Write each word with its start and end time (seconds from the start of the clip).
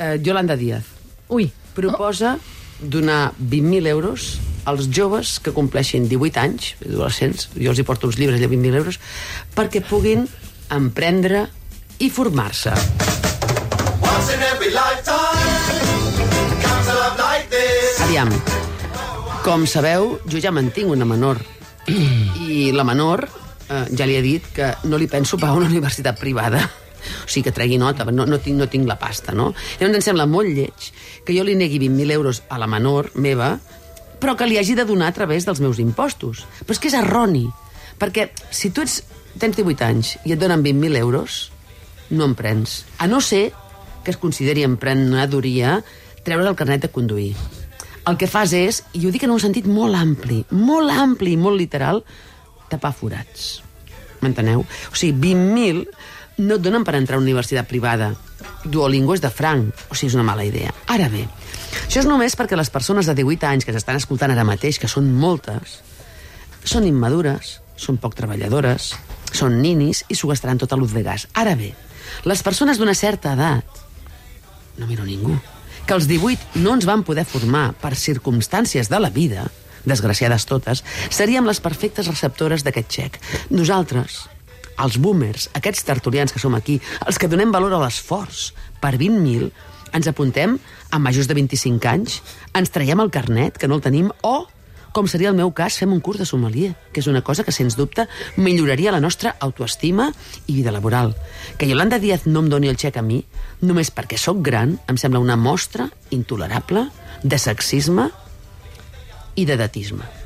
eh, 0.00 0.16
Yolanda 0.24 0.56
Díaz 0.56 0.96
Ui, 1.30 1.52
proposa 1.74 2.38
donar 2.80 3.32
20.000 3.38 3.86
euros 3.86 4.40
als 4.64 4.90
joves 4.90 5.38
que 5.40 5.52
compleixin 5.54 6.08
18 6.08 6.40
anys, 6.40 6.74
adolescents, 6.82 7.48
jo 7.54 7.70
els 7.70 7.78
hi 7.78 7.86
porto 7.86 8.08
uns 8.10 8.18
llibres 8.18 8.42
de 8.42 8.48
20.000 8.50 8.80
euros, 8.82 8.98
perquè 9.54 9.80
puguin 9.86 10.26
emprendre 10.74 11.46
i 12.02 12.10
formar-se. 12.10 12.74
Aviam, 18.04 18.34
com 19.46 19.66
sabeu, 19.70 20.16
jo 20.26 20.42
ja 20.42 20.52
mantinc 20.52 20.90
una 20.90 21.06
menor. 21.06 21.40
I 21.86 22.70
la 22.74 22.84
menor 22.84 23.24
eh, 23.24 23.86
ja 23.96 24.06
li 24.06 24.18
he 24.18 24.22
dit 24.24 24.50
que 24.54 24.74
no 24.90 24.98
li 24.98 25.06
penso 25.06 25.38
pagar 25.38 25.62
una 25.62 25.70
universitat 25.70 26.18
privada. 26.18 26.66
O 27.24 27.28
sigui, 27.28 27.48
que 27.48 27.54
tregui 27.56 27.78
nota, 27.80 28.06
no, 28.10 28.26
no, 28.26 28.40
tinc, 28.42 28.58
no 28.58 28.68
tinc 28.70 28.88
la 28.88 28.98
pasta, 29.00 29.34
no? 29.36 29.50
Llavors 29.80 30.00
em 30.00 30.06
sembla 30.10 30.28
molt 30.30 30.50
lleig 30.52 30.90
que 31.26 31.36
jo 31.36 31.44
li 31.46 31.56
negui 31.58 31.80
20.000 31.82 32.16
euros 32.16 32.42
a 32.48 32.58
la 32.60 32.68
menor 32.70 33.10
meva, 33.14 33.54
però 34.20 34.36
que 34.36 34.48
li 34.48 34.58
hagi 34.60 34.76
de 34.76 34.84
donar 34.84 35.10
a 35.10 35.16
través 35.16 35.46
dels 35.48 35.62
meus 35.64 35.80
impostos. 35.80 36.44
Però 36.60 36.76
és 36.76 36.82
que 36.82 36.90
és 36.92 36.98
erroni, 36.98 37.46
perquè 38.00 38.30
si 38.50 38.70
tu 38.74 38.84
ets, 38.84 39.00
tens 39.40 39.56
18 39.56 39.86
anys 39.86 40.16
i 40.24 40.34
et 40.34 40.40
donen 40.40 40.62
20.000 40.64 41.00
euros, 41.00 41.40
no 42.10 42.26
en 42.26 42.34
prens. 42.34 42.84
A 42.98 43.06
no 43.06 43.20
ser 43.20 43.50
que 44.04 44.12
es 44.12 44.20
consideri 44.20 44.64
emprenedoria 44.66 45.80
treure 46.24 46.48
el 46.48 46.56
carnet 46.56 46.84
de 46.84 46.92
conduir. 46.92 47.32
El 48.08 48.16
que 48.20 48.28
fas 48.30 48.52
és, 48.56 48.82
i 48.96 49.04
ho 49.06 49.12
dic 49.12 49.24
en 49.26 49.34
un 49.34 49.40
sentit 49.42 49.66
molt 49.68 49.96
ampli, 49.96 50.40
molt 50.56 50.92
ampli 50.92 51.34
i 51.36 51.40
molt 51.40 51.60
literal, 51.60 52.02
tapar 52.72 52.92
forats. 52.96 53.60
M'enteneu? 54.20 54.64
O 54.64 54.96
sigui, 54.96 55.14
20.000 55.32 55.84
no 56.40 56.56
et 56.56 56.64
donen 56.64 56.84
per 56.84 56.96
entrar 56.98 57.18
a 57.18 57.20
una 57.20 57.28
universitat 57.28 57.68
privada. 57.68 58.14
Duolingo 58.64 59.14
és 59.16 59.22
de 59.22 59.30
franc, 59.32 59.70
o 59.88 59.94
sigui, 59.94 60.10
és 60.10 60.16
una 60.18 60.26
mala 60.26 60.44
idea. 60.44 60.72
Ara 60.92 61.08
bé, 61.12 61.26
això 61.84 62.02
és 62.02 62.08
només 62.08 62.36
perquè 62.36 62.58
les 62.58 62.72
persones 62.72 63.08
de 63.08 63.14
18 63.16 63.48
anys 63.48 63.68
que 63.68 63.74
s'estan 63.76 64.00
escoltant 64.00 64.32
ara 64.32 64.44
mateix, 64.48 64.80
que 64.80 64.90
són 64.90 65.12
moltes, 65.12 65.78
són 66.64 66.88
immadures, 66.88 67.58
són 67.80 68.00
poc 68.00 68.16
treballadores, 68.18 68.92
són 69.32 69.60
ninis 69.62 70.04
i 70.08 70.16
s'ho 70.18 70.28
gastaran 70.30 70.60
tot 70.60 70.72
a 70.72 70.80
l'ús 70.80 70.92
de 70.96 71.04
gas. 71.06 71.28
Ara 71.38 71.54
bé, 71.56 71.72
les 72.28 72.42
persones 72.42 72.80
d'una 72.80 72.96
certa 72.98 73.34
edat, 73.36 73.80
no 74.78 74.88
miro 74.88 75.06
ningú, 75.06 75.38
que 75.86 75.96
els 75.96 76.08
18 76.10 76.60
no 76.62 76.74
ens 76.76 76.86
van 76.88 77.04
poder 77.06 77.24
formar 77.28 77.70
per 77.80 77.96
circumstàncies 77.96 78.90
de 78.90 79.00
la 79.00 79.10
vida, 79.10 79.48
desgraciades 79.84 80.44
totes, 80.46 80.84
seríem 81.08 81.48
les 81.48 81.60
perfectes 81.64 82.10
receptores 82.10 82.64
d'aquest 82.66 82.92
xec. 82.92 83.18
Nosaltres, 83.50 84.26
els 84.84 84.98
boomers, 85.00 85.48
aquests 85.58 85.84
tertulians 85.88 86.32
que 86.32 86.42
som 86.42 86.54
aquí, 86.56 86.78
els 87.06 87.18
que 87.20 87.28
donem 87.30 87.52
valor 87.52 87.74
a 87.76 87.82
l'esforç, 87.84 88.50
per 88.80 88.96
20.000, 88.96 89.50
ens 89.96 90.08
apuntem 90.08 90.56
a 90.90 90.98
majors 91.02 91.28
de 91.28 91.36
25 91.36 91.90
anys, 91.90 92.20
ens 92.54 92.72
traiem 92.72 93.00
el 93.02 93.10
carnet, 93.10 93.58
que 93.58 93.68
no 93.68 93.78
el 93.78 93.84
tenim, 93.84 94.10
o, 94.22 94.46
com 94.92 95.06
seria 95.06 95.30
el 95.30 95.38
meu 95.38 95.52
cas, 95.54 95.78
fem 95.78 95.92
un 95.94 96.00
curs 96.02 96.18
de 96.18 96.26
sommelier, 96.26 96.72
que 96.92 97.02
és 97.02 97.08
una 97.10 97.22
cosa 97.26 97.44
que, 97.46 97.54
sens 97.54 97.76
dubte, 97.78 98.06
milloraria 98.36 98.94
la 98.94 99.02
nostra 99.02 99.36
autoestima 99.38 100.10
i 100.46 100.56
vida 100.56 100.74
laboral. 100.74 101.14
Que 101.58 101.68
Yolanda 101.70 102.00
Díaz 102.02 102.26
no 102.26 102.42
em 102.42 102.50
doni 102.50 102.70
el 102.70 102.78
xec 102.80 102.98
a 102.98 103.06
mi, 103.06 103.20
només 103.62 103.92
perquè 103.94 104.18
sóc 104.18 104.42
gran, 104.42 104.78
em 104.90 104.98
sembla 104.98 105.22
una 105.22 105.38
mostra 105.38 105.90
intolerable 106.10 106.88
de 107.22 107.38
sexisme 107.38 108.10
i 109.36 109.46
de 109.46 109.60
datisme. 109.60 110.19